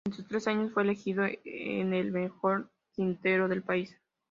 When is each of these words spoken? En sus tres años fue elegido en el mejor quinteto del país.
En 0.03 0.13
sus 0.13 0.25
tres 0.27 0.47
años 0.47 0.71
fue 0.73 0.81
elegido 0.81 1.25
en 1.45 1.93
el 1.93 2.11
mejor 2.11 2.71
quinteto 2.95 3.47
del 3.47 3.61
país. 3.61 3.95